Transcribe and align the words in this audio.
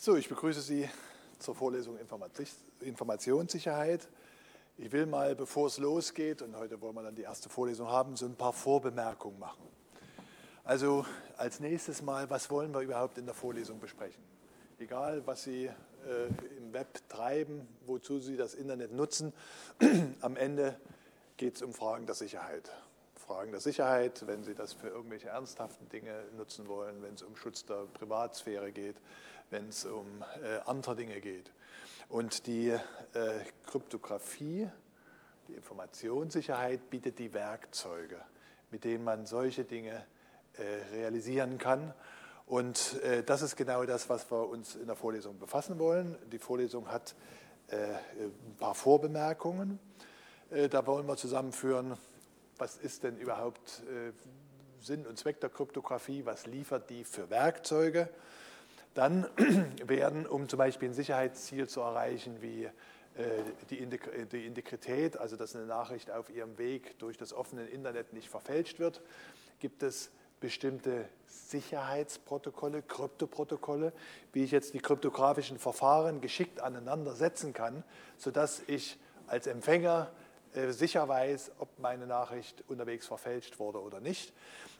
So, 0.00 0.14
ich 0.14 0.28
begrüße 0.28 0.60
Sie 0.60 0.88
zur 1.40 1.56
Vorlesung 1.56 1.98
Informationssicherheit. 2.80 4.08
Ich 4.76 4.92
will 4.92 5.06
mal, 5.06 5.34
bevor 5.34 5.66
es 5.66 5.78
losgeht, 5.78 6.40
und 6.40 6.56
heute 6.56 6.80
wollen 6.80 6.94
wir 6.94 7.02
dann 7.02 7.16
die 7.16 7.22
erste 7.22 7.48
Vorlesung 7.48 7.88
haben, 7.88 8.14
so 8.14 8.26
ein 8.26 8.36
paar 8.36 8.52
Vorbemerkungen 8.52 9.40
machen. 9.40 9.60
Also 10.62 11.04
als 11.36 11.58
nächstes 11.58 12.00
mal, 12.00 12.30
was 12.30 12.48
wollen 12.48 12.72
wir 12.72 12.82
überhaupt 12.82 13.18
in 13.18 13.26
der 13.26 13.34
Vorlesung 13.34 13.80
besprechen? 13.80 14.22
Egal, 14.78 15.26
was 15.26 15.42
Sie 15.42 15.64
äh, 15.64 15.72
im 16.58 16.72
Web 16.72 17.00
treiben, 17.08 17.66
wozu 17.84 18.20
Sie 18.20 18.36
das 18.36 18.54
Internet 18.54 18.92
nutzen, 18.92 19.32
am 20.20 20.36
Ende 20.36 20.78
geht 21.36 21.56
es 21.56 21.62
um 21.62 21.74
Fragen 21.74 22.06
der 22.06 22.14
Sicherheit. 22.14 22.70
Fragen 23.28 23.50
der 23.50 23.60
Sicherheit, 23.60 24.26
wenn 24.26 24.42
Sie 24.42 24.54
das 24.54 24.72
für 24.72 24.88
irgendwelche 24.88 25.28
ernsthaften 25.28 25.86
Dinge 25.90 26.24
nutzen 26.38 26.66
wollen, 26.66 27.02
wenn 27.02 27.12
es 27.12 27.22
um 27.22 27.36
Schutz 27.36 27.62
der 27.66 27.84
Privatsphäre 27.92 28.72
geht, 28.72 28.96
wenn 29.50 29.68
es 29.68 29.84
um 29.84 30.24
äh, 30.42 30.60
andere 30.64 30.96
Dinge 30.96 31.20
geht. 31.20 31.52
Und 32.08 32.46
die 32.46 32.70
äh, 32.70 32.78
Kryptographie, 33.66 34.70
die 35.46 35.52
Informationssicherheit 35.52 36.88
bietet 36.88 37.18
die 37.18 37.34
Werkzeuge, 37.34 38.16
mit 38.70 38.84
denen 38.84 39.04
man 39.04 39.26
solche 39.26 39.64
Dinge 39.64 40.06
äh, 40.54 40.62
realisieren 40.94 41.58
kann. 41.58 41.92
Und 42.46 42.98
äh, 43.02 43.22
das 43.24 43.42
ist 43.42 43.56
genau 43.56 43.84
das, 43.84 44.08
was 44.08 44.30
wir 44.30 44.48
uns 44.48 44.74
in 44.74 44.86
der 44.86 44.96
Vorlesung 44.96 45.38
befassen 45.38 45.78
wollen. 45.78 46.16
Die 46.32 46.38
Vorlesung 46.38 46.90
hat 46.90 47.14
äh, 47.66 47.76
ein 47.76 48.56
paar 48.58 48.74
Vorbemerkungen. 48.74 49.78
Äh, 50.48 50.70
da 50.70 50.86
wollen 50.86 51.06
wir 51.06 51.18
zusammenführen, 51.18 51.98
was 52.58 52.76
ist 52.76 53.04
denn 53.04 53.16
überhaupt 53.16 53.82
Sinn 54.80 55.06
und 55.06 55.18
Zweck 55.18 55.40
der 55.40 55.50
Kryptographie, 55.50 56.24
was 56.24 56.46
liefert 56.46 56.90
die 56.90 57.04
für 57.04 57.30
Werkzeuge? 57.30 58.08
Dann 58.94 59.28
werden, 59.84 60.26
um 60.26 60.48
zum 60.48 60.58
Beispiel 60.58 60.88
ein 60.88 60.94
Sicherheitsziel 60.94 61.68
zu 61.68 61.80
erreichen, 61.80 62.40
wie 62.40 62.64
äh, 62.64 62.70
die 63.70 63.78
Integrität, 63.78 65.16
also 65.16 65.36
dass 65.36 65.54
eine 65.54 65.66
Nachricht 65.66 66.10
auf 66.10 66.30
ihrem 66.30 66.58
Weg 66.58 66.98
durch 66.98 67.16
das 67.16 67.32
offene 67.32 67.66
Internet 67.66 68.12
nicht 68.12 68.28
verfälscht 68.28 68.78
wird, 68.78 69.02
gibt 69.60 69.82
es 69.82 70.10
bestimmte 70.40 71.08
Sicherheitsprotokolle, 71.26 72.82
Kryptoprotokolle, 72.82 73.92
wie 74.32 74.44
ich 74.44 74.52
jetzt 74.52 74.72
die 74.74 74.78
kryptografischen 74.78 75.58
Verfahren 75.58 76.20
geschickt 76.20 76.60
aneinander 76.60 77.14
setzen 77.14 77.52
kann, 77.52 77.82
sodass 78.16 78.62
ich 78.68 78.98
als 79.26 79.48
Empfänger 79.48 80.10
äh, 80.12 80.27
sicher 80.70 81.08
weiß, 81.08 81.52
ob 81.58 81.78
meine 81.78 82.06
Nachricht 82.06 82.64
unterwegs 82.68 83.06
verfälscht 83.06 83.58
wurde 83.58 83.80
oder 83.80 84.00
nicht. 84.00 84.32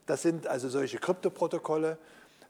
Das 0.06 0.22
sind 0.22 0.47
also 0.47 0.69
solche 0.69 0.98
Kryptoprotokolle. 0.98 1.98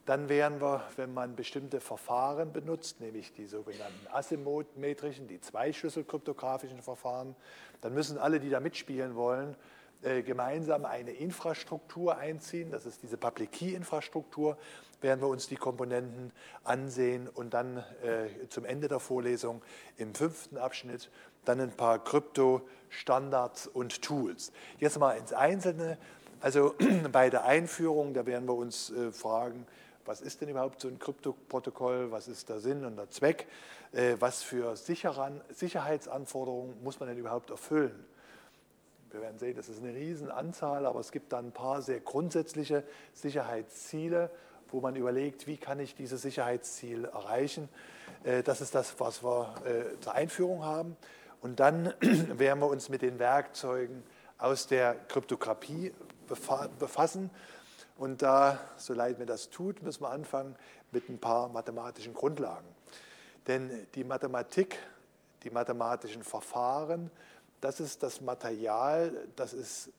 Dann 0.07 0.29
wären 0.29 0.61
wir, 0.61 0.83
wenn 0.97 1.13
man 1.13 1.37
bestimmte 1.37 1.81
Verfahren 1.81 2.53
benutzt, 2.53 3.01
nämlich 3.01 3.33
die 3.35 3.47
sogenannten 3.47 4.07
asymmetrischen, 4.11 5.29
die 5.29 5.41
zweischlüsselkryptografischen 5.41 6.81
Verfahren, 6.81 7.37
dann 7.83 7.93
müssen 7.93 8.17
alle, 8.17 8.41
die 8.41 8.49
da 8.49 8.61
mitspielen 8.61 9.17
wollen, 9.17 9.55
äh, 9.55 9.78
gemeinsam 10.25 10.85
eine 10.85 11.11
Infrastruktur 11.11 12.17
einziehen. 12.17 12.71
Das 12.71 12.87
ist 12.87 13.03
diese 13.03 13.17
Public 13.17 13.53
Key 13.53 13.75
Infrastruktur. 13.75 14.57
Werden 15.01 15.21
wir 15.21 15.29
uns 15.29 15.49
die 15.49 15.57
Komponenten 15.57 16.33
ansehen 16.65 17.29
und 17.29 17.55
dann 17.55 17.79
äh, 18.03 18.49
zum 18.49 18.65
Ende 18.65 18.89
der 18.89 19.01
Vorlesung 19.01 19.63
im 19.97 20.15
fünften 20.15 20.57
Abschnitt 20.57 21.11
dann 21.45 21.61
ein 21.61 21.73
paar 21.73 22.03
Krypto-Standards 22.03 23.69
und 23.69 24.03
Tools. 24.03 24.53
Jetzt 24.79 24.99
mal 24.99 25.13
ins 25.13 25.33
Einzelne. 25.33 25.99
Also 26.41 26.75
bei 27.13 27.31
der 27.31 27.45
Einführung, 27.45 28.13
da 28.13 28.27
werden 28.27 28.47
wir 28.47 28.55
uns 28.55 28.91
äh, 28.91 29.13
fragen, 29.13 29.67
was 30.05 30.21
ist 30.21 30.41
denn 30.41 30.49
überhaupt 30.49 30.81
so 30.81 30.89
ein 30.89 30.99
Kryptoprotokoll, 30.99 32.11
was 32.11 32.29
ist 32.29 32.49
der 32.49 32.61
Sinn 32.61 32.85
und 32.85 32.97
der 32.97 33.11
Zweck, 33.11 33.47
äh, 33.93 34.17
was 34.19 34.43
für 34.43 34.75
Sicherheitsanforderungen 34.77 36.83
muss 36.83 36.99
man 36.99 37.09
denn 37.09 37.19
überhaupt 37.19 37.51
erfüllen. 37.51 38.05
Wir 39.19 39.23
werden 39.25 39.41
sehen, 39.41 39.57
das 39.57 39.69
ist 39.69 39.83
eine 39.83 39.93
Riesenanzahl, 39.93 40.87
aber 40.87 41.01
es 41.01 41.11
gibt 41.11 41.33
dann 41.33 41.47
ein 41.47 41.53
paar 41.53 41.83
sehr 41.83 41.99
grundsätzliche 41.99 42.85
Sicherheitsziele, 43.15 44.31
wo 44.69 44.81
man 44.81 44.95
überlegt, 44.95 45.49
wie 45.49 45.57
kann 45.57 45.81
ich 45.81 45.97
dieses 45.97 46.23
Sicherheitsziel 46.23 47.07
erreichen. 47.07 47.69
Äh, 48.23 48.45
das 48.45 48.61
ist 48.61 48.77
das, 48.77 49.01
was 49.01 49.25
wir 49.25 49.57
äh, 49.65 49.99
zur 49.99 50.15
Einführung 50.15 50.65
haben. 50.65 50.97
Und 51.41 51.59
dann 51.59 51.93
werden 52.01 52.61
wir 52.61 52.69
uns 52.69 52.91
mit 52.91 53.03
den 53.03 53.19
Werkzeugen 53.19 54.05
aus 54.39 54.69
der 54.69 54.95
Kryptographie 54.95 55.93
befassen. 56.79 57.31
Und 57.97 58.23
da, 58.23 58.61
so 58.77 58.95
leid 58.95 59.19
mir 59.19 59.27
das 59.27 59.51
tut, 59.51 59.83
müssen 59.83 60.05
wir 60.05 60.11
anfangen 60.11 60.55
mit 60.93 61.09
ein 61.09 61.19
paar 61.19 61.49
mathematischen 61.49 62.15
Grundlagen. 62.15 62.69
Denn 63.49 63.89
die 63.97 64.05
Mathematik, 64.05 64.79
die 65.43 65.51
mathematischen 65.51 66.23
Verfahren, 66.23 67.11
das 67.61 67.81
ist 67.81 68.03
das 68.03 68.21
Material, 68.21 69.29
das 69.37 69.53
ist 69.53 69.91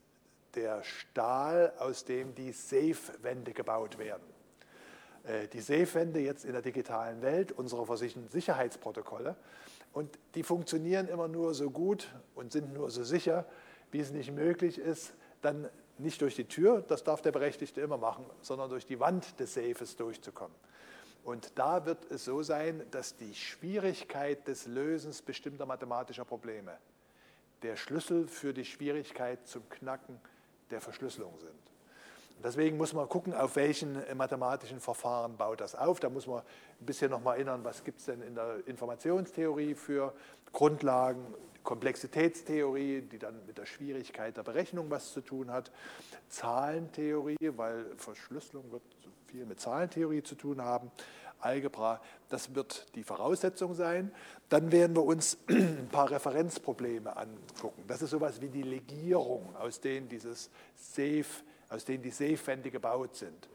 der 0.56 0.84
Stahl, 0.84 1.74
aus 1.80 2.06
dem 2.06 2.34
die 2.36 2.52
Safe-Wände 2.52 3.54
gebaut 3.54 3.98
werden. 3.98 4.24
Äh, 5.24 5.48
die 5.48 5.62
Safe-Wände 5.62 6.20
jetzt 6.20 6.46
in 6.46 6.54
der 6.54 6.62
digitalen 6.62 7.22
Welt, 7.22 7.52
unsere 7.52 7.86
Sicherheitsprotokolle, 7.98 9.36
und 9.92 10.20
die 10.36 10.44
funktionieren 10.44 11.08
immer 11.08 11.28
nur 11.28 11.54
so 11.54 11.72
gut 11.72 12.14
und 12.36 12.52
sind 12.52 12.74
nur 12.74 12.92
so 12.92 13.04
sicher, 13.04 13.46
wie 13.92 14.00
es 14.00 14.12
nicht 14.12 14.32
möglich 14.32 14.78
ist, 14.78 15.14
dann 15.42 15.68
nicht 15.98 16.22
durch 16.22 16.36
die 16.36 16.46
Tür, 16.46 16.82
das 16.82 17.04
darf 17.04 17.22
der 17.22 17.32
Berechtigte 17.32 17.82
immer 17.82 17.98
machen, 17.98 18.26
sondern 18.42 18.70
durch 18.70 18.86
die 18.86 19.00
Wand 19.00 19.40
des 19.40 19.56
Safes 19.56 19.96
durchzukommen. 19.96 20.56
Und 21.24 21.52
da 21.56 21.86
wird 21.86 22.10
es 22.12 22.26
so 22.26 22.44
sein, 22.44 22.84
dass 22.92 23.18
die 23.18 23.34
Schwierigkeit 23.34 24.48
des 24.48 24.68
Lösens 24.68 25.22
bestimmter 25.22 25.66
mathematischer 25.66 26.24
Probleme 26.24 26.78
der 27.62 27.76
Schlüssel 27.76 28.28
für 28.28 28.54
die 28.54 28.66
Schwierigkeit 28.66 29.48
zum 29.48 29.68
Knacken 29.70 30.20
der 30.72 30.82
Verschlüsselung 30.82 31.38
sind. 31.40 31.54
Deswegen 32.42 32.78
muss 32.78 32.94
man 32.94 33.10
gucken, 33.10 33.34
auf 33.34 33.58
welchen 33.58 33.98
mathematischen 34.16 34.80
Verfahren 34.80 35.36
baut 35.36 35.60
das 35.60 35.76
auf. 35.76 36.00
Da 36.00 36.10
muss 36.10 36.26
man 36.26 36.40
ein 36.40 36.86
bisschen 36.86 37.12
noch 37.12 37.22
mal 37.22 37.34
erinnern, 37.34 37.66
was 37.66 37.84
gibt 37.84 38.00
es 38.00 38.06
denn 38.06 38.22
in 38.22 38.36
der 38.36 38.66
Informationstheorie 38.66 39.76
für 39.76 40.14
Grundlagen, 40.54 41.26
Komplexitätstheorie, 41.64 43.02
die 43.02 43.20
dann 43.20 43.46
mit 43.46 43.58
der 43.58 43.66
Schwierigkeit 43.66 44.38
der 44.38 44.44
Berechnung 44.44 44.90
was 44.90 45.12
zu 45.12 45.20
tun 45.20 45.52
hat, 45.52 45.70
Zahlentheorie, 46.30 47.52
weil 47.58 47.86
Verschlüsselung 47.98 48.72
wird 48.72 48.84
viel 49.28 49.46
mit 49.46 49.60
Zahlentheorie 49.60 50.24
zu 50.24 50.36
tun 50.36 50.62
haben, 50.62 50.92
Algebra, 51.40 52.02
das 52.30 52.54
wird 52.56 52.94
die 52.96 53.04
Voraussetzung 53.04 53.74
sein. 53.74 54.12
Dann 54.50 54.72
werden 54.72 54.96
wir 54.96 55.04
uns 55.04 55.38
ein 55.48 55.90
paar 55.92 56.12
Referenzprobleme 56.12 57.16
angucken. 57.16 57.84
Das 57.88 58.02
ist 58.02 58.12
sowas 58.12 58.42
wie 58.42 58.50
die 58.50 58.64
Legierung, 58.64 59.56
aus 59.56 59.80
denen 59.80 60.10
dieses 60.10 60.50
Safe, 60.76 61.26
aus 61.70 61.86
denen 61.86 62.04
die 62.04 62.12
Safe-Wände 62.12 62.72
gebaut 62.72 63.16
sind. 63.16 63.50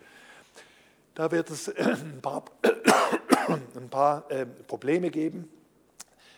Da 1.15 1.31
wird 1.31 1.51
es 1.51 1.69
ein 1.77 2.21
paar, 2.21 2.45
ein 3.77 3.91
paar 3.91 4.31
äh, 4.31 4.47
Probleme 4.47 5.11
geben 5.11 5.49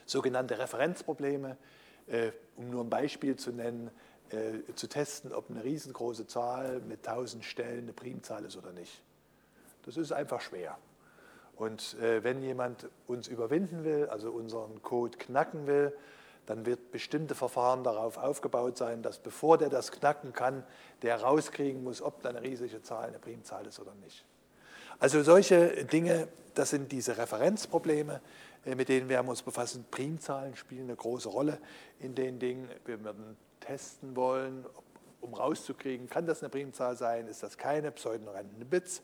sogenannte 0.06 0.58
Referenzprobleme, 0.58 1.56
äh, 2.06 2.30
um 2.56 2.70
nur 2.70 2.84
ein 2.84 2.90
Beispiel 2.90 3.36
zu 3.36 3.50
nennen, 3.50 3.90
äh, 4.30 4.72
zu 4.74 4.86
testen, 4.86 5.32
ob 5.32 5.50
eine 5.50 5.62
riesengroße 5.62 6.26
Zahl 6.26 6.80
mit 6.80 7.06
1000 7.06 7.44
Stellen 7.44 7.84
eine 7.84 7.92
Primzahl 7.92 8.44
ist 8.44 8.56
oder 8.56 8.72
nicht. 8.72 9.02
Das 9.84 9.96
ist 9.96 10.12
einfach 10.12 10.40
schwer. 10.40 10.78
Und 11.56 11.96
äh, 12.00 12.22
wenn 12.22 12.42
jemand 12.42 12.88
uns 13.06 13.28
überwinden 13.28 13.84
will, 13.84 14.08
also 14.10 14.30
unseren 14.30 14.82
Code 14.82 15.16
knacken 15.16 15.66
will, 15.66 15.92
dann 16.44 16.64
wird 16.64 16.92
bestimmte 16.92 17.34
Verfahren 17.34 17.82
darauf 17.82 18.18
aufgebaut 18.18 18.76
sein, 18.76 19.02
dass 19.02 19.18
bevor 19.18 19.58
der 19.58 19.68
das 19.68 19.90
knacken 19.90 20.32
kann, 20.32 20.64
der 21.02 21.20
rauskriegen 21.20 21.82
muss, 21.82 22.00
ob 22.02 22.22
da 22.22 22.28
eine 22.28 22.42
riesige 22.42 22.82
Zahl 22.82 23.08
eine 23.08 23.18
Primzahl 23.18 23.66
ist 23.66 23.80
oder 23.80 23.94
nicht. 24.04 24.24
Also 24.98 25.22
solche 25.22 25.84
Dinge, 25.84 26.28
das 26.54 26.70
sind 26.70 26.92
diese 26.92 27.18
Referenzprobleme, 27.18 28.20
äh, 28.64 28.74
mit 28.74 28.88
denen 28.88 29.08
werden 29.08 29.26
wir 29.26 29.30
uns 29.30 29.42
befassen. 29.42 29.84
Primzahlen 29.90 30.56
spielen 30.56 30.84
eine 30.84 30.96
große 30.96 31.28
Rolle 31.28 31.58
in 32.00 32.14
den 32.14 32.38
Dingen. 32.38 32.68
Wir 32.84 33.02
werden 33.02 33.36
testen 33.60 34.14
wollen, 34.14 34.64
um 35.20 35.34
rauszukriegen, 35.34 36.08
kann 36.08 36.26
das 36.26 36.42
eine 36.42 36.50
Primzahl 36.50 36.96
sein, 36.96 37.26
ist 37.26 37.42
das 37.42 37.58
keine, 37.58 37.90
pseudorandom 37.90 38.68
Bits. 38.68 39.02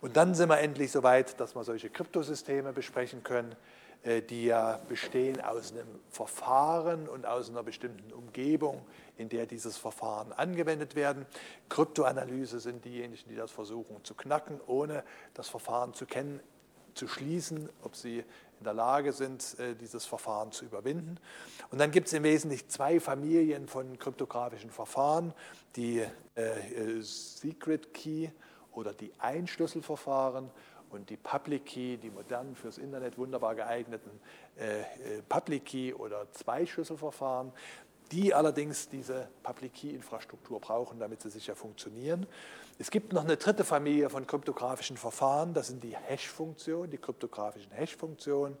Und 0.00 0.16
dann 0.16 0.34
sind 0.34 0.48
wir 0.48 0.58
endlich 0.58 0.90
so 0.90 1.02
weit, 1.02 1.38
dass 1.40 1.54
wir 1.54 1.64
solche 1.64 1.90
Kryptosysteme 1.90 2.72
besprechen 2.72 3.22
können, 3.22 3.54
äh, 4.02 4.22
die 4.22 4.46
ja 4.46 4.80
bestehen 4.88 5.40
aus 5.40 5.72
einem 5.72 5.88
Verfahren 6.08 7.08
und 7.08 7.26
aus 7.26 7.50
einer 7.50 7.62
bestimmten 7.62 8.12
Umgebung, 8.12 8.80
in 9.18 9.28
der 9.28 9.46
dieses 9.46 9.76
Verfahren 9.76 10.32
angewendet 10.32 10.94
werden. 10.94 11.26
Kryptoanalyse 11.68 12.60
sind 12.60 12.84
diejenigen, 12.84 13.28
die 13.28 13.36
das 13.36 13.50
versuchen 13.50 14.02
zu 14.04 14.14
knacken, 14.14 14.60
ohne 14.66 15.04
das 15.34 15.48
Verfahren 15.48 15.92
zu 15.92 16.06
kennen, 16.06 16.40
zu 16.94 17.08
schließen, 17.08 17.68
ob 17.82 17.94
sie 17.94 18.24
in 18.60 18.64
der 18.64 18.74
Lage 18.74 19.12
sind, 19.12 19.58
äh, 19.58 19.74
dieses 19.74 20.06
Verfahren 20.06 20.52
zu 20.52 20.64
überwinden. 20.64 21.18
Und 21.70 21.78
dann 21.78 21.90
gibt 21.90 22.06
es 22.06 22.12
im 22.12 22.22
Wesentlichen 22.22 22.68
zwei 22.68 23.00
Familien 23.00 23.68
von 23.68 23.98
kryptografischen 23.98 24.70
Verfahren, 24.70 25.34
die 25.76 26.04
äh, 26.34 27.00
Secret 27.00 27.92
Key 27.92 28.28
oder 28.72 28.92
die 28.92 29.12
Einschlüsselverfahren 29.18 30.50
und 30.90 31.08
die 31.10 31.16
Public 31.16 31.66
Key, 31.66 31.96
die 31.96 32.10
modernen 32.10 32.54
fürs 32.54 32.78
Internet 32.78 33.16
wunderbar 33.16 33.54
geeigneten 33.54 34.10
äh, 34.56 35.22
Public 35.28 35.64
Key 35.64 35.94
oder 35.94 36.30
Zweischlüsselverfahren, 36.32 37.52
die 38.10 38.34
allerdings 38.34 38.88
diese 38.88 39.28
Public 39.42 39.74
Key-Infrastruktur 39.74 40.60
brauchen, 40.60 40.98
damit 40.98 41.22
sie 41.22 41.30
sicher 41.30 41.54
funktionieren. 41.54 42.26
Es 42.78 42.90
gibt 42.90 43.12
noch 43.12 43.22
eine 43.22 43.36
dritte 43.36 43.64
Familie 43.64 44.10
von 44.10 44.26
kryptografischen 44.26 44.96
Verfahren, 44.96 45.54
das 45.54 45.68
sind 45.68 45.84
die 45.84 45.96
Hash-Funktionen, 45.96 46.90
die 46.90 46.98
kryptografischen 46.98 47.70
Hash-Funktionen. 47.72 48.56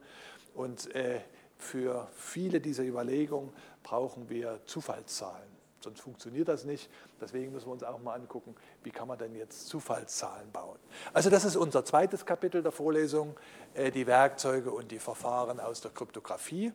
Und 0.54 0.94
äh, 0.94 1.20
für 1.58 2.08
viele 2.14 2.60
dieser 2.60 2.84
Überlegungen 2.84 3.52
brauchen 3.82 4.28
wir 4.28 4.60
Zufallszahlen. 4.66 5.49
Sonst 5.82 6.00
funktioniert 6.00 6.48
das 6.48 6.64
nicht. 6.64 6.90
Deswegen 7.20 7.52
müssen 7.52 7.66
wir 7.66 7.72
uns 7.72 7.82
auch 7.82 8.00
mal 8.00 8.14
angucken, 8.14 8.54
wie 8.82 8.90
kann 8.90 9.08
man 9.08 9.18
denn 9.18 9.34
jetzt 9.34 9.68
Zufallszahlen 9.68 10.50
bauen. 10.52 10.78
Also 11.12 11.30
das 11.30 11.44
ist 11.44 11.56
unser 11.56 11.84
zweites 11.84 12.26
Kapitel 12.26 12.62
der 12.62 12.72
Vorlesung, 12.72 13.36
äh, 13.74 13.90
die 13.90 14.06
Werkzeuge 14.06 14.70
und 14.70 14.90
die 14.90 14.98
Verfahren 14.98 15.60
aus 15.60 15.80
der 15.80 15.90
Kryptographie. 15.90 16.72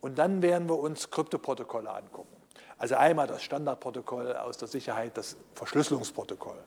Und 0.00 0.18
dann 0.18 0.42
werden 0.42 0.68
wir 0.68 0.78
uns 0.78 1.10
Kryptoprotokolle 1.10 1.90
angucken. 1.90 2.34
Also 2.78 2.94
einmal 2.94 3.26
das 3.26 3.42
Standardprotokoll 3.42 4.36
aus 4.36 4.56
der 4.56 4.68
Sicherheit, 4.68 5.16
das 5.16 5.36
Verschlüsselungsprotokoll. 5.54 6.58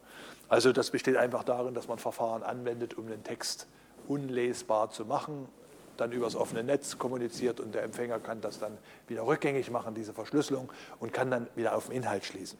Also 0.49 0.73
das 0.73 0.91
besteht 0.91 1.15
einfach 1.15 1.45
darin, 1.45 1.73
dass 1.73 1.87
man 1.87 1.97
Verfahren 1.97 2.43
anwendet, 2.43 2.97
um 2.97 3.07
den 3.07 3.23
Text 3.23 3.67
unlesbar 4.07 4.89
zu 4.89 5.05
machen, 5.05 5.47
dann 6.01 6.11
übers 6.11 6.35
offene 6.35 6.63
Netz 6.63 6.97
kommuniziert 6.97 7.59
und 7.59 7.73
der 7.73 7.83
Empfänger 7.83 8.19
kann 8.19 8.41
das 8.41 8.59
dann 8.59 8.77
wieder 9.07 9.25
rückgängig 9.25 9.69
machen, 9.71 9.93
diese 9.93 10.13
Verschlüsselung, 10.13 10.71
und 10.99 11.13
kann 11.13 11.31
dann 11.31 11.47
wieder 11.55 11.75
auf 11.75 11.87
den 11.87 11.97
Inhalt 11.97 12.25
schließen. 12.25 12.57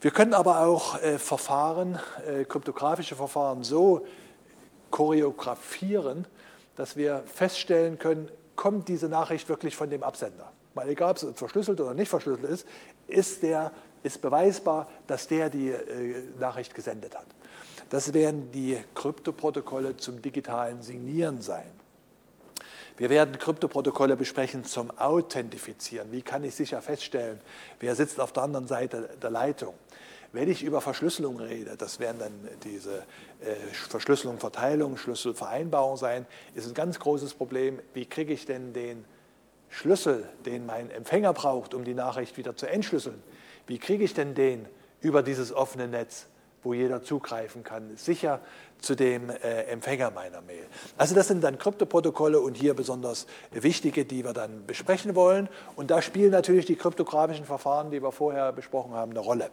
Wir 0.00 0.10
können 0.10 0.34
aber 0.34 0.60
auch 0.60 1.00
äh, 1.02 1.18
Verfahren, 1.18 1.98
äh, 2.26 2.44
kryptografische 2.44 3.16
Verfahren 3.16 3.64
so 3.64 4.06
choreografieren, 4.90 6.26
dass 6.76 6.96
wir 6.96 7.22
feststellen 7.26 7.98
können, 7.98 8.28
kommt 8.54 8.88
diese 8.88 9.08
Nachricht 9.08 9.48
wirklich 9.48 9.74
von 9.74 9.90
dem 9.90 10.02
Absender. 10.02 10.52
Mal 10.74 10.88
egal, 10.90 11.12
ob 11.12 11.16
es 11.16 11.26
verschlüsselt 11.34 11.80
oder 11.80 11.94
nicht 11.94 12.08
verschlüsselt 12.08 12.50
ist, 12.50 12.66
ist, 13.06 13.42
der, 13.42 13.72
ist 14.02 14.20
beweisbar, 14.20 14.88
dass 15.06 15.26
der 15.26 15.48
die 15.48 15.70
äh, 15.70 16.22
Nachricht 16.38 16.74
gesendet 16.74 17.16
hat. 17.16 17.26
Das 17.88 18.12
werden 18.12 18.50
die 18.52 18.76
Kryptoprotokolle 18.94 19.96
zum 19.96 20.20
digitalen 20.20 20.82
Signieren 20.82 21.40
sein. 21.40 21.70
Wir 22.96 23.10
werden 23.10 23.38
Kryptoprotokolle 23.38 24.16
besprechen 24.16 24.64
zum 24.64 24.90
Authentifizieren. 24.98 26.10
Wie 26.12 26.22
kann 26.22 26.44
ich 26.44 26.54
sicher 26.54 26.80
feststellen, 26.80 27.40
wer 27.78 27.94
sitzt 27.94 28.20
auf 28.20 28.32
der 28.32 28.44
anderen 28.44 28.66
Seite 28.66 29.10
der 29.20 29.30
Leitung? 29.30 29.74
Wenn 30.32 30.50
ich 30.50 30.62
über 30.62 30.80
Verschlüsselung 30.80 31.38
rede, 31.38 31.76
das 31.76 32.00
werden 32.00 32.18
dann 32.18 32.32
diese 32.64 32.98
äh, 33.40 33.54
Verschlüsselung, 33.88 34.38
Verteilung, 34.38 34.96
Schlüsselvereinbarung 34.96 35.96
sein, 35.96 36.26
ist 36.54 36.66
ein 36.66 36.74
ganz 36.74 36.98
großes 36.98 37.34
Problem. 37.34 37.80
Wie 37.94 38.06
kriege 38.06 38.32
ich 38.32 38.44
denn 38.46 38.72
den 38.72 39.04
Schlüssel, 39.70 40.28
den 40.44 40.66
mein 40.66 40.90
Empfänger 40.90 41.32
braucht, 41.32 41.74
um 41.74 41.84
die 41.84 41.94
Nachricht 41.94 42.36
wieder 42.36 42.56
zu 42.56 42.66
entschlüsseln? 42.66 43.22
Wie 43.66 43.78
kriege 43.78 44.04
ich 44.04 44.14
denn 44.14 44.34
den 44.34 44.66
über 45.00 45.22
dieses 45.22 45.52
offene 45.52 45.88
Netz, 45.88 46.26
wo 46.66 46.74
jeder 46.74 47.02
zugreifen 47.02 47.62
kann, 47.62 47.96
sicher 47.96 48.40
zu 48.80 48.94
dem 48.94 49.30
äh, 49.30 49.62
Empfänger 49.62 50.10
meiner 50.10 50.42
Mail? 50.42 50.66
Also 50.98 51.14
das 51.14 51.28
sind 51.28 51.42
dann 51.44 51.58
Kryptoprotokolle 51.58 52.40
und 52.40 52.56
hier 52.56 52.74
besonders 52.74 53.26
wichtige, 53.52 54.04
die 54.04 54.24
wir 54.24 54.32
dann 54.32 54.66
besprechen 54.66 55.14
wollen. 55.14 55.48
Und 55.76 55.90
da 55.90 56.02
spielen 56.02 56.32
natürlich 56.32 56.66
die 56.66 56.76
kryptografischen 56.76 57.44
Verfahren, 57.44 57.90
die 57.90 58.02
wir 58.02 58.12
vorher 58.12 58.52
besprochen 58.52 58.94
haben, 58.94 59.12
eine 59.12 59.20
Rolle. 59.20 59.50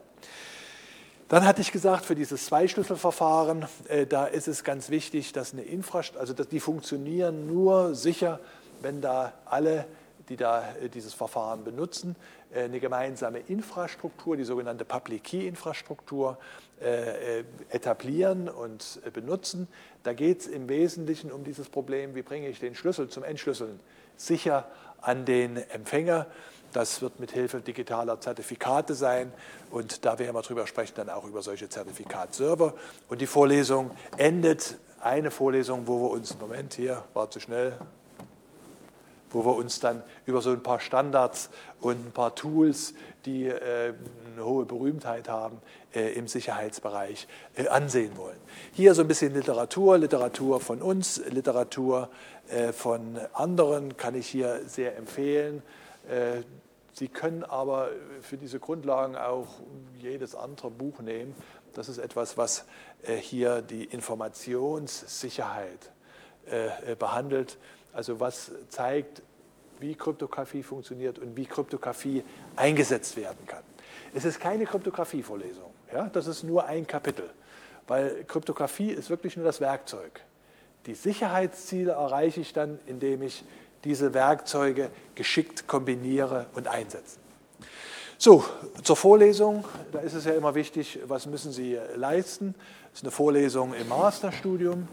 Dann 1.30 1.46
hatte 1.46 1.62
ich 1.62 1.72
gesagt, 1.72 2.06
für 2.06 2.16
dieses 2.16 2.46
Zweischlüsselverfahren, 2.48 3.66
äh, 3.88 4.06
da 4.06 4.26
ist 4.26 4.48
es 4.48 4.64
ganz 4.64 4.90
wichtig, 4.90 5.34
dass 5.34 5.54
eine 5.54 5.62
Infrastruktur, 5.62 6.22
also 6.22 6.34
dass 6.34 6.48
die 6.48 6.60
funktionieren 6.60 7.48
nur 7.48 7.96
sicher, 7.96 8.40
wenn 8.82 9.02
da 9.02 9.34
alle, 9.46 9.86
die 10.30 10.38
da 10.38 10.76
äh, 10.76 10.90
dieses 10.90 11.14
Verfahren 11.14 11.64
benutzen, 11.64 12.16
äh, 12.54 12.64
eine 12.64 12.80
gemeinsame 12.80 13.40
Infrastruktur, 13.40 14.38
die 14.38 14.44
sogenannte 14.44 14.86
Public 14.86 15.24
Key 15.24 15.48
Infrastruktur, 15.48 16.38
äh, 16.82 17.44
etablieren 17.70 18.50
und 18.50 19.00
benutzen. 19.14 19.68
Da 20.04 20.14
geht 20.14 20.42
es 20.42 20.48
im 20.48 20.68
Wesentlichen 20.68 21.32
um 21.32 21.44
dieses 21.44 21.70
Problem, 21.70 22.16
wie 22.16 22.22
bringe 22.22 22.50
ich 22.50 22.60
den 22.60 22.76
Schlüssel 22.76 23.10
zum 23.10 23.24
Entschlüsseln 23.24 23.80
sicher 24.18 24.68
an 25.02 25.26
den 25.26 25.58
Empfänger. 25.58 26.28
Das 26.74 27.02
wird 27.02 27.20
mit 27.20 27.32
Hilfe 27.32 27.62
digitaler 27.62 28.20
Zertifikate 28.20 28.96
sein 28.96 29.32
und 29.70 30.06
da 30.06 30.18
werden 30.18 30.36
wir 30.36 30.42
drüber 30.42 30.66
sprechen, 30.66 30.94
dann 30.96 31.10
auch 31.10 31.26
über 31.26 31.42
solche 31.42 31.70
Zertifikatserver. 31.70 32.74
Und 33.10 33.22
die 33.22 33.28
Vorlesung 33.28 33.92
endet, 34.18 34.78
eine 35.00 35.30
Vorlesung, 35.30 35.86
wo 35.86 36.02
wir 36.02 36.12
uns, 36.12 36.38
Moment 36.40 36.74
hier, 36.74 37.04
war 37.14 37.30
zu 37.30 37.40
schnell, 37.40 37.78
wo 39.34 39.46
wir 39.46 39.56
uns 39.56 39.80
dann 39.80 40.04
über 40.26 40.42
so 40.42 40.52
ein 40.52 40.64
paar 40.64 40.80
Standards 40.80 41.50
und 41.82 42.08
ein 42.08 42.12
paar 42.12 42.36
Tools, 42.36 42.94
die 43.26 43.48
äh, 43.48 43.94
eine 44.34 44.46
hohe 44.46 44.66
Berühmtheit 44.66 45.30
haben, 45.30 45.62
äh, 45.94 46.14
im 46.14 46.28
Sicherheitsbereich 46.28 47.28
äh, 47.56 47.68
ansehen 47.68 48.18
wollen. 48.18 48.38
Hier 48.74 48.96
so 48.96 49.02
ein 49.02 49.08
bisschen 49.08 49.34
Literatur, 49.34 49.98
Literatur 49.98 50.60
von 50.60 50.82
uns, 50.82 51.22
Literatur 51.30 52.10
äh, 52.50 52.74
von 52.74 53.20
anderen 53.34 53.98
kann 53.98 54.16
ich 54.16 54.28
hier 54.28 54.62
sehr 54.68 54.98
empfehlen. 54.98 55.62
Äh, 56.10 56.42
Sie 56.96 57.08
können 57.08 57.44
aber 57.44 57.90
für 58.22 58.38
diese 58.38 58.60
Grundlagen 58.60 59.16
auch 59.16 59.48
jedes 59.98 60.36
andere 60.36 60.70
Buch 60.70 61.00
nehmen. 61.00 61.34
Das 61.74 61.90
ist 61.90 61.98
etwas, 61.98 62.38
was 62.38 62.66
äh, 63.02 63.16
hier 63.16 63.64
die 63.64 63.86
Informationssicherheit 63.86 65.92
behandelt. 67.00 67.58
Also 67.94 68.20
was 68.20 68.52
zeigt, 68.70 69.22
wie 69.80 69.96
Kryptographie 69.96 70.64
funktioniert 70.64 71.20
und 71.20 71.36
wie 71.38 71.46
Kryptographie 71.46 72.24
eingesetzt 72.56 73.18
werden 73.18 73.46
kann. 73.46 73.64
Es 74.14 74.26
ist 74.26 74.40
keine 74.40 74.66
Kryptographie-Vorlesung. 74.66 75.72
Ja? 75.92 76.10
Das 76.10 76.28
ist 76.28 76.44
nur 76.44 76.66
ein 76.66 76.88
Kapitel, 76.88 77.30
weil 77.88 78.24
Kryptographie 78.26 78.92
ist 78.92 79.10
wirklich 79.10 79.36
nur 79.36 79.46
das 79.46 79.62
Werkzeug. 79.62 80.22
Die 80.86 80.96
Sicherheitsziele 80.96 81.94
erreiche 81.94 82.42
ich 82.42 82.54
dann, 82.54 82.80
indem 82.86 83.22
ich 83.22 83.44
diese 83.84 84.14
Werkzeuge 84.14 84.90
geschickt 85.16 85.68
kombiniere 85.68 86.48
und 86.54 86.68
einsetze. 86.68 87.20
So, 88.18 88.46
zur 88.84 88.96
Vorlesung, 88.96 89.66
da 89.92 90.00
ist 90.00 90.14
es 90.14 90.26
ja 90.26 90.34
immer 90.34 90.56
wichtig, 90.56 91.00
was 91.08 91.26
müssen 91.26 91.52
Sie 91.52 91.78
leisten. 91.96 92.56
Das 92.92 93.00
ist 93.00 93.04
eine 93.04 93.12
Vorlesung 93.12 93.74
im 93.74 93.90
Masterstudium. 93.90 94.88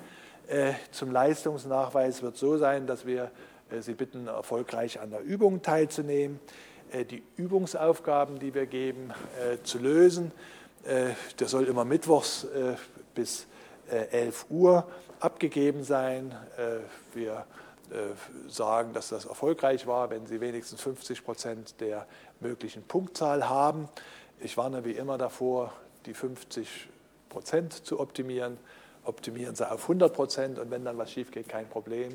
Äh, 0.51 0.73
zum 0.91 1.13
Leistungsnachweis 1.13 2.23
wird 2.23 2.37
so 2.37 2.57
sein, 2.57 2.89
dass 2.89 3.07
wir 3.07 3.31
äh, 3.71 3.83
Sie 3.83 3.95
bitten, 3.95 4.27
erfolgreich 4.27 4.99
an 4.99 5.13
der 5.13 5.21
Übung 5.21 5.63
teilzunehmen, 5.63 6.41
äh, 6.91 7.05
die 7.05 7.23
Übungsaufgaben, 7.37 8.41
die 8.41 8.53
wir 8.53 8.67
geben, 8.67 9.13
zu 9.63 9.79
lösen. 9.79 10.33
Der 10.85 11.47
soll 11.47 11.67
immer 11.67 11.85
mittwochs 11.85 12.47
bis 13.15 13.47
11 13.91 14.47
Uhr 14.49 14.89
abgegeben 15.21 15.85
sein. 15.85 16.35
Wir 17.13 17.45
sagen, 18.49 18.95
dass 18.95 19.11
das 19.11 19.27
erfolgreich 19.27 19.87
war, 19.87 20.09
wenn 20.09 20.27
Sie 20.27 20.41
wenigstens 20.41 20.81
50 20.81 21.23
Prozent 21.23 21.81
der 21.83 22.07
möglichen 22.41 22.83
Punktzahl 22.83 23.51
haben. 23.51 23.91
Ich 24.41 24.57
warne 24.57 24.87
wie 24.87 24.93
immer 24.93 25.19
davor, 25.19 25.75
die 26.07 26.15
50 26.15 26.89
Prozent 27.29 27.85
zu 27.87 28.01
optimieren. 28.01 28.57
Optimieren 29.11 29.57
Sie 29.57 29.69
auf 29.69 29.83
100 29.83 30.13
Prozent 30.13 30.59
und 30.61 30.71
wenn 30.71 30.85
dann 30.85 30.97
was 30.97 31.11
schief 31.11 31.33
geht, 31.33 31.49
kein 31.49 31.69
Problem. 31.69 32.13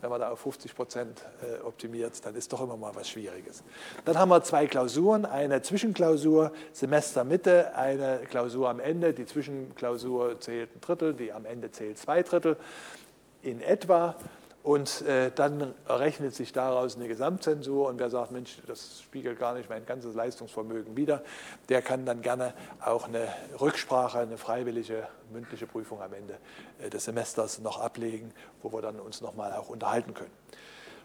Wenn 0.00 0.10
man 0.10 0.20
da 0.20 0.30
auf 0.30 0.40
50 0.40 0.74
Prozent 0.74 1.24
äh, 1.40 1.62
optimiert, 1.64 2.26
dann 2.26 2.34
ist 2.34 2.52
doch 2.52 2.60
immer 2.60 2.76
mal 2.76 2.92
was 2.96 3.08
Schwieriges. 3.08 3.62
Dann 4.04 4.18
haben 4.18 4.30
wir 4.30 4.42
zwei 4.42 4.66
Klausuren, 4.66 5.24
eine 5.24 5.62
Zwischenklausur 5.62 6.50
Semestermitte, 6.72 7.76
eine 7.76 8.18
Klausur 8.28 8.68
am 8.70 8.80
Ende. 8.80 9.12
Die 9.12 9.24
Zwischenklausur 9.24 10.40
zählt 10.40 10.74
ein 10.74 10.80
Drittel, 10.80 11.14
die 11.14 11.32
am 11.32 11.44
Ende 11.44 11.70
zählt 11.70 11.98
zwei 11.98 12.24
Drittel 12.24 12.56
in 13.42 13.60
etwa. 13.60 14.16
Und 14.62 15.02
äh, 15.02 15.32
dann 15.34 15.74
errechnet 15.88 16.36
sich 16.36 16.52
daraus 16.52 16.94
eine 16.94 17.08
Gesamtzensur 17.08 17.88
und 17.88 17.98
wer 17.98 18.10
sagt, 18.10 18.30
Mensch, 18.30 18.58
das 18.68 19.00
spiegelt 19.02 19.38
gar 19.40 19.54
nicht 19.54 19.68
mein 19.68 19.84
ganzes 19.84 20.14
Leistungsvermögen 20.14 20.96
wider, 20.96 21.22
der 21.68 21.82
kann 21.82 22.06
dann 22.06 22.22
gerne 22.22 22.54
auch 22.80 23.08
eine 23.08 23.26
Rücksprache, 23.60 24.20
eine 24.20 24.38
freiwillige 24.38 25.08
mündliche 25.32 25.66
Prüfung 25.66 26.00
am 26.00 26.12
Ende 26.14 26.38
äh, 26.80 26.90
des 26.90 27.04
Semesters 27.04 27.58
noch 27.58 27.80
ablegen, 27.80 28.32
wo 28.62 28.72
wir 28.72 28.82
dann 28.82 29.00
uns 29.00 29.20
nochmal 29.20 29.52
auch 29.52 29.68
unterhalten 29.68 30.14
können. 30.14 30.30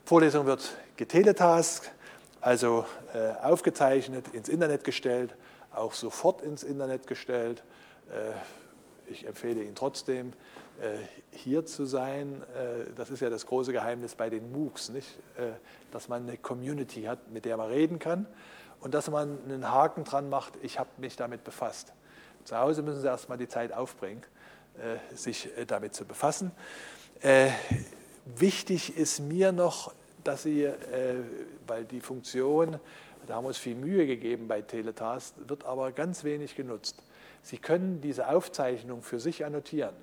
Vorlesung 0.06 0.46
wird 0.46 0.78
geteletask, 0.96 1.92
also 2.42 2.86
äh, 3.16 3.44
aufgezeichnet, 3.44 4.28
ins 4.34 4.50
Internet 4.50 4.84
gestellt, 4.84 5.36
auch 5.74 5.94
sofort 5.94 6.44
ins 6.44 6.62
Internet 6.62 7.08
gestellt. 7.08 7.64
Äh, 8.12 9.12
ich 9.12 9.26
empfehle 9.26 9.64
Ihnen 9.64 9.74
trotzdem, 9.74 10.34
hier 11.32 11.66
zu 11.66 11.86
sein, 11.86 12.44
äh, 12.56 12.94
das 12.96 13.10
ist 13.10 13.22
ja 13.22 13.30
das 13.30 13.46
große 13.46 13.72
Geheimnis 13.72 14.16
bei 14.16 14.30
den 14.30 14.52
MOOCs, 14.52 14.90
nicht? 14.90 15.18
Äh, 15.38 15.52
dass 15.92 16.08
man 16.08 16.24
eine 16.24 16.38
Community 16.38 17.04
hat, 17.04 17.32
mit 17.32 17.46
der 17.46 17.58
man 17.58 17.70
reden 17.70 18.00
kann 18.00 18.28
und 18.80 18.94
dass 18.94 19.10
man 19.10 19.40
einen 19.46 19.72
Haken 19.72 20.04
dran 20.04 20.30
macht, 20.30 20.54
ich 20.62 20.78
habe 20.78 20.90
mich 20.98 21.16
damit 21.16 21.44
befasst. 21.44 21.94
Zu 22.44 22.58
Hause 22.58 22.82
müssen 22.82 23.02
Sie 23.02 23.08
erstmal 23.08 23.38
die 23.38 23.48
Zeit 23.48 23.74
aufbringen. 23.74 24.24
sich 25.16 25.50
damit 25.66 25.96
zu 25.96 26.06
befassen. 26.06 26.52
Wichtig 28.26 28.96
ist 28.96 29.20
mir 29.20 29.52
noch, 29.52 29.92
dass 30.24 30.44
Sie, 30.44 30.70
weil 31.66 31.84
die 31.86 32.00
Funktion, 32.00 32.80
da 33.26 33.36
haben 33.36 33.46
wir 33.46 33.50
uns 33.50 33.58
viel 33.58 33.76
Mühe 33.76 34.06
gegeben 34.06 34.48
bei 34.48 34.62
Teletast, 34.62 35.50
wird 35.50 35.66
aber 35.66 35.92
ganz 35.92 36.24
wenig 36.24 36.56
genutzt. 36.56 37.02
Sie 37.42 37.58
können 37.58 38.02
diese 38.02 38.30
Aufzeichnung 38.30 39.02
für 39.02 39.20
sich 39.20 39.44
annotieren. 39.44 39.96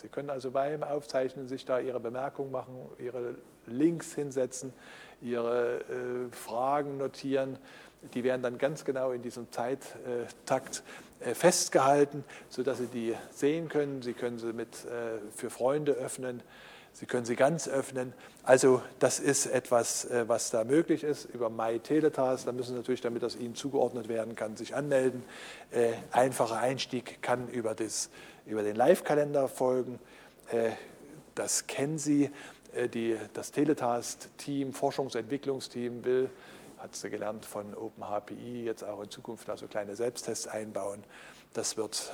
Sie 0.00 0.08
können 0.08 0.30
also 0.30 0.50
beim 0.50 0.82
Aufzeichnen 0.82 1.46
sich 1.46 1.66
da 1.66 1.78
Ihre 1.78 2.00
Bemerkungen 2.00 2.50
machen, 2.50 2.74
Ihre 2.98 3.34
Links 3.66 4.14
hinsetzen, 4.14 4.72
Ihre 5.20 5.80
äh, 5.80 6.32
Fragen 6.32 6.96
notieren. 6.96 7.58
Die 8.14 8.24
werden 8.24 8.42
dann 8.42 8.56
ganz 8.56 8.86
genau 8.86 9.12
in 9.12 9.20
diesem 9.20 9.52
Zeittakt 9.52 10.82
festgehalten, 11.34 12.24
sodass 12.48 12.78
Sie 12.78 12.86
die 12.86 13.14
sehen 13.30 13.68
können. 13.68 14.02
Sie 14.02 14.14
können 14.14 14.38
sie 14.38 14.52
mit, 14.52 14.84
äh, 14.86 15.18
für 15.34 15.50
Freunde 15.50 15.92
öffnen. 15.92 16.42
Sie 16.92 17.06
können 17.06 17.24
sie 17.24 17.36
ganz 17.36 17.68
öffnen. 17.68 18.12
Also 18.42 18.82
das 18.98 19.20
ist 19.20 19.46
etwas, 19.46 20.04
äh, 20.06 20.28
was 20.28 20.50
da 20.50 20.64
möglich 20.64 21.04
ist 21.04 21.26
über 21.26 21.48
MyTeletas. 21.48 22.44
Da 22.44 22.52
müssen 22.52 22.72
Sie 22.72 22.78
natürlich, 22.78 23.00
damit 23.00 23.22
das 23.22 23.36
Ihnen 23.36 23.54
zugeordnet 23.54 24.08
werden 24.08 24.34
kann, 24.34 24.56
sich 24.56 24.74
anmelden. 24.74 25.22
Äh, 25.70 25.92
einfacher 26.10 26.58
Einstieg 26.58 27.22
kann 27.22 27.48
über, 27.48 27.74
das, 27.74 28.10
über 28.46 28.62
den 28.62 28.76
Live-Kalender 28.76 29.48
folgen. 29.48 29.98
Äh, 30.50 30.70
das 31.34 31.66
kennen 31.66 31.98
Sie. 31.98 32.30
Die, 32.94 33.16
das 33.32 33.50
Teletast-Team, 33.50 34.72
Forschungsentwicklungsteam 34.72 36.04
will, 36.04 36.30
hat 36.80 36.96
sie 36.96 37.10
gelernt 37.10 37.44
von 37.44 37.74
OpenHPI, 37.74 38.64
jetzt 38.64 38.82
auch 38.82 39.02
in 39.02 39.10
Zukunft 39.10 39.48
also 39.48 39.66
kleine 39.66 39.94
Selbsttests 39.94 40.46
einbauen. 40.46 41.04
Das 41.52 41.76
wird 41.76 42.12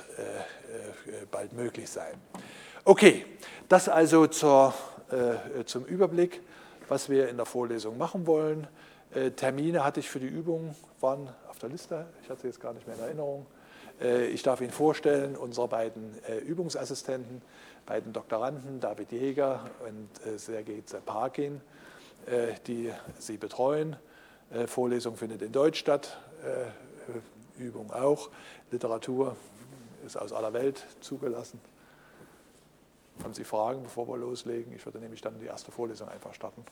bald 1.31 1.53
möglich 1.53 1.89
sein. 1.89 2.15
Okay, 2.83 3.25
das 3.67 3.89
also 3.89 4.27
zur, 4.27 4.73
äh, 5.11 5.65
zum 5.65 5.83
Überblick, 5.83 6.41
was 6.87 7.09
wir 7.09 7.27
in 7.27 7.35
der 7.35 7.45
Vorlesung 7.45 7.97
machen 7.97 8.25
wollen. 8.25 8.65
Äh, 9.13 9.31
Termine 9.31 9.83
hatte 9.83 9.99
ich 9.99 10.09
für 10.09 10.21
die 10.21 10.27
Übung, 10.27 10.73
waren 11.01 11.29
auf 11.49 11.59
der 11.59 11.67
Liste, 11.67 12.05
ich 12.23 12.29
hatte 12.29 12.43
sie 12.43 12.47
jetzt 12.47 12.61
gar 12.61 12.73
nicht 12.73 12.87
mehr 12.87 12.95
in 12.95 13.01
Erinnerung. 13.01 13.45
Äh, 14.01 14.27
ich 14.27 14.41
darf 14.41 14.61
Ihnen 14.61 14.71
vorstellen, 14.71 15.35
unsere 15.35 15.67
beiden 15.67 16.15
äh, 16.29 16.37
Übungsassistenten, 16.37 17.41
beiden 17.85 18.13
Doktoranden, 18.13 18.79
David 18.79 19.11
Jäger 19.11 19.69
und 19.85 20.25
äh, 20.25 20.37
Sergei 20.37 20.81
Zeparkin, 20.85 21.59
äh, 22.25 22.53
die 22.67 22.93
Sie 23.19 23.35
betreuen. 23.35 23.97
Vorlesung 24.67 25.17
findet 25.17 25.41
in 25.41 25.51
Deutsch 25.51 25.79
statt, 25.79 26.17
Übung 27.57 27.91
auch. 27.91 28.29
Literatur 28.71 29.35
ist 30.05 30.17
aus 30.17 30.31
aller 30.31 30.53
Welt 30.53 30.85
zugelassen. 31.01 31.59
Haben 33.23 33.33
Sie 33.33 33.43
Fragen, 33.43 33.83
bevor 33.83 34.07
wir 34.07 34.17
loslegen? 34.17 34.73
Ich 34.73 34.85
würde 34.85 34.99
nämlich 34.99 35.21
dann 35.21 35.39
die 35.39 35.47
erste 35.47 35.71
Vorlesung 35.71 36.07
einfach 36.07 36.33
starten. 36.33 36.63